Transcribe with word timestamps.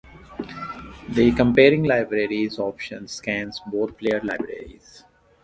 The 1.09 1.31
"Comparing 1.33 1.83
Libraries" 1.83 2.57
option 2.57 3.07
scans 3.07 3.61
both 3.67 3.99
players' 3.99 4.23
libraries. 4.23 5.03